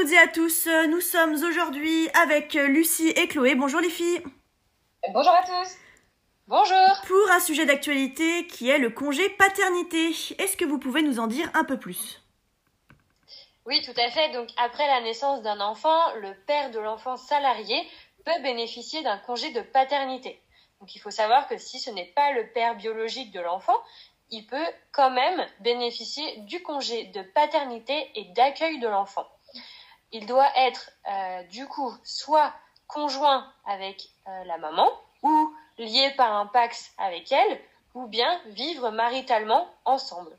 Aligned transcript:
toutes 0.00 0.12
et 0.12 0.18
à 0.18 0.28
tous, 0.28 0.68
nous 0.90 1.00
sommes 1.00 1.34
aujourd'hui 1.42 2.08
avec 2.22 2.54
Lucie 2.54 3.08
et 3.08 3.26
Chloé. 3.26 3.56
Bonjour 3.56 3.80
les 3.80 3.90
filles. 3.90 4.22
Bonjour 5.12 5.32
à 5.32 5.42
tous. 5.42 5.74
Bonjour. 6.46 7.02
Pour 7.08 7.30
un 7.32 7.40
sujet 7.40 7.66
d'actualité 7.66 8.46
qui 8.46 8.70
est 8.70 8.78
le 8.78 8.90
congé 8.90 9.28
paternité. 9.30 10.10
Est-ce 10.38 10.56
que 10.56 10.64
vous 10.64 10.78
pouvez 10.78 11.02
nous 11.02 11.18
en 11.18 11.26
dire 11.26 11.50
un 11.54 11.64
peu 11.64 11.80
plus? 11.80 12.22
Oui, 13.66 13.82
tout 13.82 14.00
à 14.00 14.08
fait. 14.10 14.30
Donc 14.30 14.48
après 14.56 14.86
la 14.86 15.00
naissance 15.00 15.42
d'un 15.42 15.58
enfant, 15.58 16.14
le 16.20 16.32
père 16.46 16.70
de 16.70 16.78
l'enfant 16.78 17.16
salarié 17.16 17.76
peut 18.24 18.40
bénéficier 18.44 19.02
d'un 19.02 19.18
congé 19.18 19.50
de 19.50 19.62
paternité. 19.62 20.40
Donc 20.78 20.94
il 20.94 21.00
faut 21.00 21.10
savoir 21.10 21.48
que 21.48 21.58
si 21.58 21.80
ce 21.80 21.90
n'est 21.90 22.12
pas 22.14 22.30
le 22.34 22.46
père 22.52 22.76
biologique 22.76 23.32
de 23.32 23.40
l'enfant, 23.40 23.76
il 24.30 24.46
peut 24.46 24.68
quand 24.92 25.10
même 25.10 25.44
bénéficier 25.58 26.36
du 26.42 26.62
congé 26.62 27.06
de 27.06 27.22
paternité 27.34 28.12
et 28.14 28.26
d'accueil 28.36 28.78
de 28.78 28.86
l'enfant. 28.86 29.26
Il 30.12 30.26
doit 30.26 30.48
être 30.56 30.90
euh, 31.10 31.42
du 31.44 31.66
coup 31.66 31.94
soit 32.02 32.52
conjoint 32.86 33.52
avec 33.66 34.08
euh, 34.26 34.44
la 34.44 34.58
maman 34.58 34.90
ou 35.22 35.54
lié 35.76 36.10
par 36.16 36.32
un 36.34 36.46
pax 36.46 36.92
avec 36.98 37.30
elle 37.30 37.60
ou 37.94 38.06
bien 38.06 38.40
vivre 38.46 38.90
maritalement 38.90 39.68
ensemble. 39.84 40.36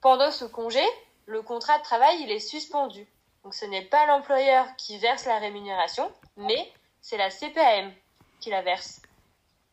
Pendant 0.00 0.30
ce 0.30 0.44
congé, 0.44 0.84
le 1.26 1.42
contrat 1.42 1.78
de 1.78 1.82
travail 1.82 2.22
il 2.22 2.30
est 2.30 2.40
suspendu. 2.40 3.06
Donc 3.44 3.54
ce 3.54 3.64
n'est 3.64 3.84
pas 3.84 4.06
l'employeur 4.06 4.66
qui 4.76 4.98
verse 4.98 5.24
la 5.24 5.38
rémunération, 5.38 6.12
mais 6.36 6.72
c'est 7.00 7.16
la 7.16 7.30
CPAM 7.30 7.92
qui 8.40 8.50
la 8.50 8.62
verse. 8.62 9.00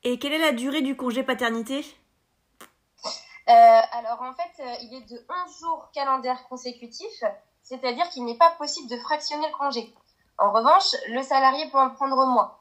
Et 0.04 0.18
quelle 0.18 0.34
est 0.34 0.40
la 0.40 0.54
durée 0.54 0.82
du 0.82 0.96
congé 0.96 1.24
paternité? 1.24 1.86
Euh, 3.50 3.82
Alors 3.92 4.22
en 4.22 4.34
fait, 4.34 4.64
il 4.82 4.94
est 4.94 5.10
de 5.10 5.26
11 5.46 5.60
jours 5.60 5.90
calendaires 5.94 6.48
consécutifs, 6.48 7.24
c'est-à-dire 7.70 8.10
qu'il 8.10 8.26
n'est 8.26 8.38
pas 8.38 8.52
possible 8.58 8.90
de 8.90 8.98
fractionner 8.98 9.48
le 9.48 9.58
congé. 9.58 9.94
En 10.38 10.52
revanche, 10.52 10.96
le 11.10 11.22
salarié 11.22 11.70
peut 11.70 11.78
en 11.78 11.92
prendre 11.92 12.26
moins. 12.26 12.56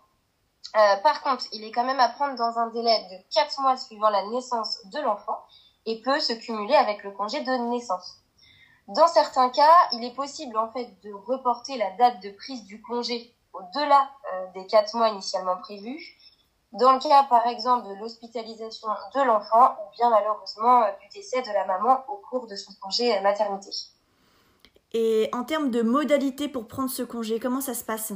Euh, 0.76 0.96
par 1.02 1.22
contre, 1.22 1.46
il 1.52 1.64
est 1.64 1.72
quand 1.72 1.84
même 1.84 2.00
à 2.00 2.10
prendre 2.10 2.36
dans 2.36 2.58
un 2.58 2.68
délai 2.68 3.08
de 3.10 3.34
4 3.34 3.60
mois 3.62 3.76
suivant 3.76 4.10
la 4.10 4.26
naissance 4.26 4.78
de 4.92 5.00
l'enfant 5.00 5.42
et 5.86 6.02
peut 6.02 6.20
se 6.20 6.34
cumuler 6.34 6.74
avec 6.74 7.02
le 7.02 7.10
congé 7.10 7.40
de 7.40 7.70
naissance. 7.70 8.18
Dans 8.88 9.06
certains 9.08 9.50
cas, 9.50 9.88
il 9.92 10.04
est 10.04 10.14
possible 10.14 10.56
en 10.56 10.70
fait 10.70 10.88
de 11.02 11.12
reporter 11.12 11.76
la 11.78 11.90
date 11.92 12.20
de 12.22 12.30
prise 12.30 12.64
du 12.64 12.82
congé 12.82 13.34
au-delà 13.52 14.10
des 14.54 14.66
4 14.66 14.94
mois 14.94 15.08
initialement 15.08 15.56
prévus 15.56 16.18
dans 16.72 16.92
le 16.92 16.98
cas, 16.98 17.24
par 17.24 17.46
exemple, 17.46 17.88
de 17.88 17.94
l'hospitalisation 17.94 18.88
de 19.14 19.22
l'enfant 19.22 19.72
ou 19.72 19.90
bien 19.96 20.10
malheureusement 20.10 20.82
euh, 20.82 20.90
du 21.00 21.08
décès 21.08 21.40
de 21.40 21.48
la 21.48 21.64
maman 21.64 22.04
au 22.08 22.16
cours 22.16 22.46
de 22.46 22.56
son 22.56 22.72
congé 22.80 23.18
maternité. 23.20 23.70
Et 24.92 25.28
en 25.32 25.44
termes 25.44 25.70
de 25.70 25.82
modalités 25.82 26.48
pour 26.48 26.66
prendre 26.66 26.90
ce 26.90 27.02
congé, 27.02 27.38
comment 27.38 27.60
ça 27.60 27.74
se 27.74 27.84
passe? 27.84 28.12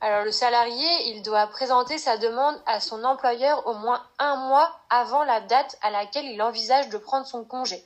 Alors 0.00 0.24
le 0.24 0.30
salarié, 0.30 0.86
il 1.06 1.22
doit 1.22 1.46
présenter 1.46 1.96
sa 1.96 2.18
demande 2.18 2.60
à 2.66 2.80
son 2.80 3.02
employeur 3.02 3.66
au 3.66 3.74
moins 3.74 4.06
un 4.18 4.36
mois 4.48 4.78
avant 4.90 5.24
la 5.24 5.40
date 5.40 5.78
à 5.80 5.90
laquelle 5.90 6.26
il 6.26 6.42
envisage 6.42 6.90
de 6.90 6.98
prendre 6.98 7.26
son 7.26 7.44
congé. 7.44 7.82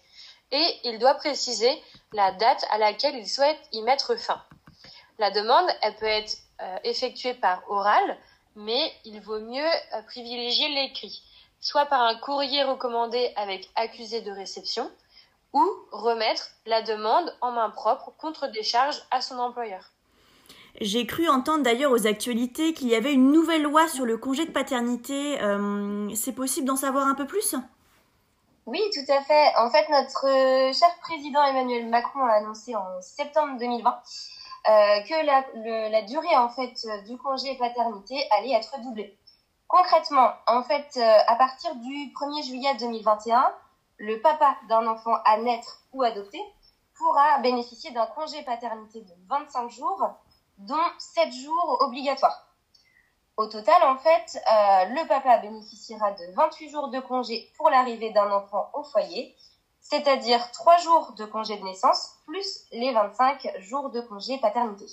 Et 0.51 0.81
il 0.83 0.98
doit 0.98 1.14
préciser 1.14 1.70
la 2.12 2.33
date 2.33 2.67
à 2.70 2.78
laquelle 2.78 3.14
il 3.14 3.28
souhaite 3.28 3.61
y 3.70 3.83
mettre 3.83 4.17
fin. 4.17 4.42
La 5.19 5.31
demande, 5.31 5.69
elle 5.83 5.95
peut 5.97 6.06
être 6.06 6.36
euh, 6.61 6.77
effectuée 6.83 7.34
par 7.34 7.62
oral, 7.70 8.19
mais 8.56 8.92
il 9.05 9.20
vaut 9.20 9.39
mieux 9.39 9.62
euh, 9.62 10.03
privilégier 10.08 10.69
l'écrit, 10.69 11.23
soit 11.61 11.86
par 11.86 12.03
un 12.03 12.17
courrier 12.17 12.64
recommandé 12.64 13.33
avec 13.36 13.70
accusé 13.77 14.20
de 14.23 14.33
réception, 14.33 14.91
ou 15.52 15.64
remettre 15.90 16.50
la 16.66 16.82
demande 16.82 17.34
en 17.40 17.52
main 17.52 17.70
propre 17.70 18.12
contre 18.18 18.48
décharge 18.48 18.96
à 19.10 19.20
son 19.20 19.38
employeur. 19.38 19.90
J'ai 20.80 21.06
cru 21.06 21.28
entendre 21.28 21.64
d'ailleurs 21.64 21.90
aux 21.90 22.06
actualités 22.06 22.72
qu'il 22.72 22.88
y 22.88 22.94
avait 22.94 23.12
une 23.12 23.33
nouvelle 23.33 23.62
loi 23.62 23.89
sur 23.89 24.06
le 24.06 24.16
congé 24.16 24.46
de 24.46 24.52
paternité. 24.52 25.40
Euh, 25.42 26.08
c'est 26.14 26.33
possible 26.33 26.66
d'en 26.66 26.77
savoir 26.77 27.08
un 27.08 27.14
peu 27.14 27.27
plus? 27.27 27.56
Oui, 28.66 28.80
tout 28.94 29.12
à 29.12 29.20
fait. 29.22 29.52
En 29.56 29.68
fait, 29.70 29.89
notre 29.89 30.27
euh, 30.28 30.72
cher 30.72 30.89
président 31.00 31.42
Emmanuel 31.42 31.89
Macron 31.89 32.24
a 32.24 32.34
annoncé 32.34 32.77
en 32.77 33.02
septembre 33.02 33.58
2020 33.58 33.90
euh, 33.90 35.00
que 35.02 35.27
la, 35.27 35.89
la, 35.89 36.02
durée 36.02 36.36
en 36.36 36.48
fait 36.50 36.86
du 37.08 37.16
congé 37.16 37.56
paternité 37.56 38.16
allait 38.30 38.52
être 38.52 38.80
doublée. 38.80 39.16
Concrètement, 39.66 40.33
en 40.46 40.62
fait, 40.64 40.89
euh, 40.96 41.18
à 41.28 41.36
partir 41.36 41.74
du 41.77 42.12
1er 42.12 42.44
juillet 42.44 42.74
2021, 42.80 43.52
le 44.00 44.20
papa 44.20 44.56
d'un 44.68 44.86
enfant 44.88 45.14
à 45.24 45.36
naître 45.38 45.84
ou 45.92 46.02
adopté 46.02 46.38
pourra 46.94 47.38
bénéficier 47.38 47.92
d'un 47.92 48.06
congé 48.06 48.42
paternité 48.42 49.02
de 49.02 49.12
25 49.28 49.70
jours, 49.70 50.02
dont 50.58 50.74
7 50.98 51.33
jours 51.33 51.78
obligatoires. 51.80 52.48
Au 53.36 53.46
total, 53.46 53.83
en 53.84 53.96
fait, 53.96 54.36
euh, 54.36 54.84
le 54.86 55.06
papa 55.06 55.39
bénéficiera 55.39 56.10
de 56.12 56.34
28 56.34 56.68
jours 56.68 56.89
de 56.89 56.98
congé 57.00 57.50
pour 57.56 57.70
l'arrivée 57.70 58.10
d'un 58.10 58.30
enfant 58.33 58.68
au 58.74 58.83
foyer 58.83 59.36
c'est-à-dire 59.80 60.50
3 60.52 60.78
jours 60.78 61.14
de 61.18 61.24
congé 61.24 61.56
de 61.56 61.64
naissance 61.64 62.16
plus 62.27 62.64
les 62.72 62.92
25 62.92 63.60
jours 63.60 63.90
de 63.90 64.00
congé 64.00 64.39
paternité. 64.39 64.86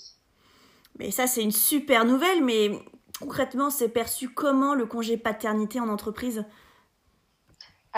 Mais 0.97 1.11
ça, 1.11 1.27
c'est 1.27 1.43
une 1.43 1.51
super 1.51 2.05
nouvelle, 2.05 2.43
mais 2.43 2.71
concrètement, 3.19 3.69
c'est 3.69 3.89
perçu 3.89 4.29
comment 4.29 4.73
le 4.73 4.85
congé 4.85 5.17
paternité 5.17 5.79
en 5.79 5.89
entreprise? 5.89 6.45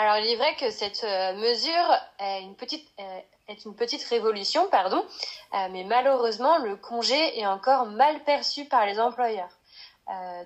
Alors, 0.02 0.16
il 0.16 0.30
est 0.30 0.36
vrai 0.36 0.56
que 0.56 0.70
cette 0.70 1.04
euh, 1.04 1.34
mesure 1.34 1.98
est 2.18 2.40
une 2.40 2.56
petite, 2.56 2.88
euh, 3.00 3.20
est 3.48 3.66
une 3.66 3.74
petite 3.74 4.02
révolution, 4.04 4.66
pardon, 4.70 5.04
euh, 5.52 5.68
mais 5.72 5.84
malheureusement, 5.84 6.56
le 6.56 6.76
congé 6.76 7.38
est 7.38 7.44
encore 7.44 7.84
mal 7.84 8.24
perçu 8.24 8.64
par 8.64 8.86
les 8.86 8.98
employeurs. 8.98 9.50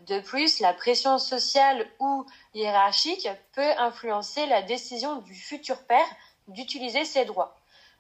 De 0.09 0.19
plus, 0.20 0.59
la 0.59 0.75
pression 0.75 1.19
sociale 1.19 1.88
ou 2.00 2.26
hiérarchique 2.53 3.28
peut 3.53 3.70
influencer 3.78 4.44
la 4.47 4.60
décision 4.60 5.20
du 5.20 5.34
futur 5.34 5.78
père 5.84 6.06
d'utiliser 6.48 7.04
ses 7.04 7.25
droits. 7.25 7.56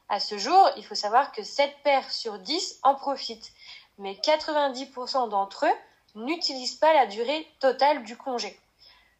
À 0.08 0.18
ce 0.18 0.36
jour, 0.36 0.70
il 0.76 0.84
faut 0.84 0.96
savoir 0.96 1.30
que 1.30 1.44
7 1.44 1.72
pères 1.84 2.10
sur 2.10 2.38
10 2.40 2.80
en 2.82 2.96
profitent, 2.96 3.52
mais 3.98 4.14
90% 4.14 5.28
d'entre 5.30 5.66
eux 5.66 6.20
n'utilisent 6.20 6.74
pas 6.74 6.92
la 6.92 7.06
durée 7.06 7.48
totale 7.60 8.02
du 8.02 8.16
congé. 8.16 8.58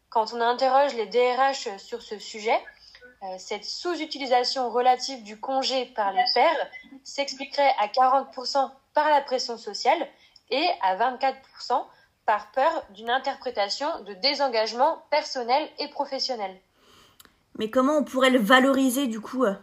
Quand 0.09 0.33
on 0.33 0.41
interroge 0.41 0.93
les 0.95 1.07
DRH 1.07 1.77
sur 1.77 2.01
ce 2.01 2.17
sujet, 2.19 2.57
euh, 3.23 3.35
cette 3.37 3.65
sous-utilisation 3.65 4.69
relative 4.69 5.23
du 5.23 5.39
congé 5.39 5.85
par 5.87 6.11
les 6.11 6.23
pères 6.33 6.67
s'expliquerait 7.03 7.73
à 7.79 7.87
40% 7.87 8.69
par 8.93 9.09
la 9.09 9.21
pression 9.21 9.57
sociale 9.57 10.07
et 10.49 10.67
à 10.81 10.95
24% 10.95 11.85
par 12.25 12.51
peur 12.51 12.83
d'une 12.89 13.09
interprétation 13.09 13.87
de 14.03 14.13
désengagement 14.13 15.03
personnel 15.09 15.69
et 15.79 15.87
professionnel. 15.89 16.59
Mais 17.57 17.69
comment 17.69 17.97
on 17.97 18.03
pourrait 18.03 18.31
le 18.31 18.39
valoriser 18.39 19.07
du 19.07 19.21
coup 19.21 19.45
euh? 19.45 19.55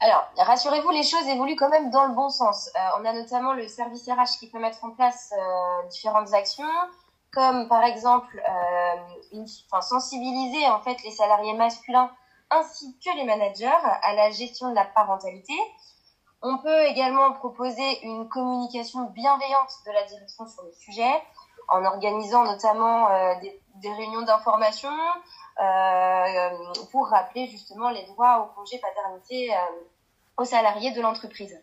Alors, 0.00 0.28
rassurez-vous, 0.36 0.90
les 0.90 1.02
choses 1.02 1.26
évoluent 1.26 1.56
quand 1.56 1.70
même 1.70 1.90
dans 1.90 2.06
le 2.06 2.14
bon 2.14 2.28
sens. 2.28 2.68
Euh, 2.76 3.00
on 3.00 3.04
a 3.06 3.14
notamment 3.14 3.54
le 3.54 3.66
service 3.66 4.06
RH 4.06 4.38
qui 4.38 4.50
peut 4.50 4.58
mettre 4.58 4.84
en 4.84 4.90
place 4.90 5.32
euh, 5.32 5.88
différentes 5.88 6.34
actions, 6.34 6.64
comme 7.36 7.68
par 7.68 7.84
exemple 7.84 8.42
sensibiliser 9.82 10.66
en 10.70 10.80
fait 10.80 10.96
les 11.04 11.10
salariés 11.10 11.52
masculins 11.52 12.10
ainsi 12.50 12.96
que 13.04 13.14
les 13.14 13.24
managers 13.24 13.66
à 14.02 14.14
la 14.14 14.30
gestion 14.30 14.70
de 14.70 14.74
la 14.74 14.86
parentalité. 14.86 15.52
On 16.40 16.56
peut 16.58 16.82
également 16.84 17.32
proposer 17.32 18.00
une 18.04 18.26
communication 18.28 19.10
bienveillante 19.10 19.72
de 19.86 19.92
la 19.92 20.04
direction 20.04 20.46
sur 20.46 20.62
le 20.62 20.72
sujet, 20.72 21.22
en 21.68 21.84
organisant 21.84 22.44
notamment 22.44 23.08
des, 23.40 23.60
des, 23.82 23.92
réunions 23.92 24.22
d'information, 24.22 24.90
euh, 25.60 26.50
pour 26.92 27.08
rappeler 27.08 27.46
justement 27.48 27.90
les 27.90 28.04
droits 28.04 28.40
au 28.40 28.58
congé 28.58 28.78
paternité 28.78 29.54
euh, 29.54 29.58
aux 30.36 30.44
salariés 30.44 30.92
de 30.92 31.00
l'entreprise. 31.00 31.58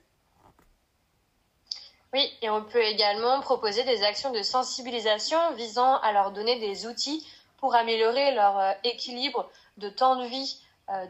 Oui, 2.13 2.31
et 2.42 2.50
on 2.50 2.63
peut 2.63 2.83
également 2.83 3.39
proposer 3.42 3.83
des 3.83 4.04
actions 4.04 4.31
de 4.31 4.44
sensibilisation 4.44 5.38
visant 5.54 5.98
à 5.98 6.12
leur 6.12 6.31
donner 6.31 6.60
des 6.60 6.86
outils 6.86 7.27
pour 7.57 7.75
améliorer 7.75 8.33
leur 8.33 8.60
euh, 8.60 8.71
équilibre 8.83 9.50
de 9.77 9.89
temps 9.89 10.15
de 10.18 10.25
vie 10.25 10.60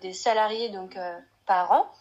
des 0.01 0.13
salariés 0.13 0.69
donc 0.69 0.99
par 1.47 1.71
an. 1.71 1.91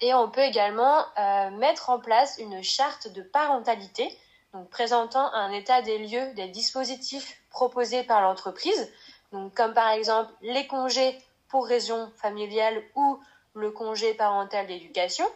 et 0.00 0.12
on 0.12 0.28
peut 0.28 0.42
également 0.42 1.04
mettre 1.52 1.88
en 1.88 2.00
place 2.00 2.36
une 2.38 2.64
charte 2.64 3.06
de 3.06 3.22
parentalité, 3.22 4.12
donc 4.52 4.68
présentant 4.70 5.32
un 5.32 5.52
état 5.52 5.82
des 5.82 5.98
lieux 5.98 6.34
des 6.34 6.48
dispositifs 6.48 7.40
proposés 7.48 8.02
par 8.02 8.22
l'entreprise, 8.22 8.92
donc, 9.32 9.54
comme 9.54 9.74
par 9.74 9.90
exemple 9.90 10.32
les 10.42 10.66
congés 10.66 11.18
pour 11.48 11.66
raison 11.66 12.10
familiale 12.16 12.82
ou 12.94 13.18
le 13.54 13.70
congé 13.70 14.14
parental 14.14 14.66
d'éducation, 14.66 15.26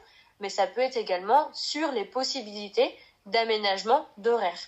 mais 0.40 0.48
ça 0.48 0.66
peut 0.66 0.80
être 0.80 0.96
également 0.96 1.48
sur 1.52 1.92
les 1.92 2.04
possibilités 2.04 2.96
d'aménagement 3.26 4.06
d'horaire. 4.16 4.58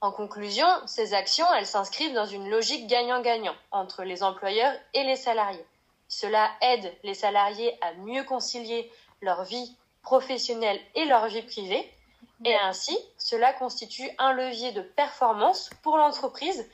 En 0.00 0.12
conclusion, 0.12 0.66
ces 0.86 1.12
actions, 1.12 1.52
elles 1.54 1.66
s'inscrivent 1.66 2.14
dans 2.14 2.26
une 2.26 2.48
logique 2.48 2.86
gagnant-gagnant 2.86 3.54
entre 3.70 4.02
les 4.02 4.22
employeurs 4.22 4.74
et 4.94 5.04
les 5.04 5.16
salariés. 5.16 5.66
Cela 6.08 6.50
aide 6.62 6.92
les 7.02 7.14
salariés 7.14 7.76
à 7.82 7.92
mieux 7.94 8.24
concilier 8.24 8.90
leur 9.20 9.44
vie 9.44 9.76
professionnelle 10.02 10.80
et 10.94 11.04
leur 11.04 11.26
vie 11.26 11.42
privée. 11.42 11.92
Et 12.44 12.56
ainsi, 12.56 12.96
cela 13.18 13.52
constitue 13.52 14.08
un 14.18 14.32
levier 14.32 14.72
de 14.72 14.80
performance 14.80 15.68
pour 15.82 15.98
l'entreprise 15.98 16.66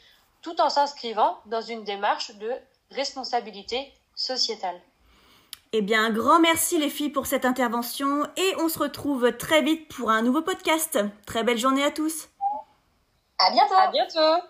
tout 0.43 0.61
en 0.61 0.71
s'inscrivant 0.71 1.41
dans 1.47 1.61
une 1.61 1.83
démarche 1.83 2.31
de 2.37 2.53
responsabilité 2.93 3.93
sociétale. 4.15 4.81
Eh 5.79 5.83
bien, 5.83 6.07
un 6.07 6.11
grand 6.11 6.41
merci 6.41 6.79
les 6.79 6.89
filles 6.89 7.11
pour 7.11 7.27
cette 7.27 7.45
intervention 7.45 8.25
et 8.39 8.55
on 8.63 8.71
se 8.71 8.79
retrouve 8.79 9.37
très 9.37 9.61
vite 9.61 9.95
pour 9.95 10.09
un 10.09 10.23
nouveau 10.23 10.41
podcast. 10.41 10.99
Très 11.27 11.45
belle 11.45 11.59
journée 11.59 11.85
à 11.85 11.91
tous. 11.91 12.31
À 13.39 13.51
bientôt. 13.51 13.75
À 13.75 13.91
bientôt. 13.91 14.47